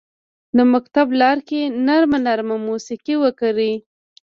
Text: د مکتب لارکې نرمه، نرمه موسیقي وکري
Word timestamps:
د 0.57 0.59
مکتب 0.73 1.07
لارکې 1.21 1.61
نرمه، 1.85 2.19
نرمه 2.25 2.57
موسیقي 2.67 3.15
وکري 3.23 3.73